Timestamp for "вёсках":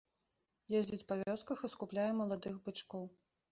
1.21-1.63